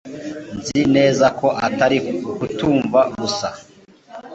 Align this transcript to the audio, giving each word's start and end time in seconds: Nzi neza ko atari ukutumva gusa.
Nzi 0.57 0.81
neza 0.95 1.25
ko 1.39 1.47
atari 1.67 1.97
ukutumva 2.31 2.99
gusa. 3.19 3.47